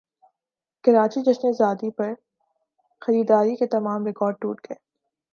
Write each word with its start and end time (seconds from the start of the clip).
کراچی 0.83 1.21
جشن 1.23 1.51
زادی 1.53 1.89
پرخریداری 1.97 3.55
کے 3.55 3.67
تمام 3.67 4.05
ریکارڈٹوٹ 4.05 4.57
گئے 4.65 4.75